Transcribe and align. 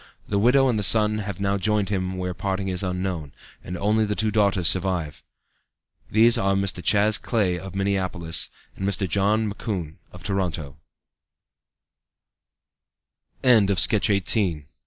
The 0.27 0.39
widow 0.39 0.67
and 0.67 0.79
the 0.79 0.83
son 0.83 1.19
have 1.19 1.39
now 1.39 1.59
joined 1.59 1.89
him 1.89 2.17
where 2.17 2.33
parting 2.33 2.69
is 2.69 2.81
unknown, 2.81 3.33
and 3.63 3.77
only 3.77 4.03
the 4.03 4.15
two 4.15 4.31
daughters 4.31 4.67
survive. 4.67 5.21
These 6.09 6.39
are 6.39 6.55
Mrs. 6.55 6.83
Chas. 6.85 7.17
Clay, 7.19 7.59
of 7.59 7.75
Minneapolis, 7.75 8.49
and 8.75 8.89
Mrs. 8.89 9.09
John 9.09 9.47
McCoun, 9.53 9.97
of 10.11 10.23
Toronto. 10.23 10.79
HON. 13.43 13.43
JAMES 13.43 13.43
SUTHERLAND, 13.43 13.69
M.P. 13.69 13.79
Sketch 13.79 14.07
XIX. 14.07 14.33
HON. 14.37 14.63